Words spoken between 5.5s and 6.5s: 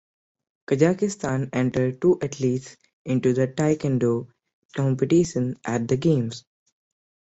at the Games.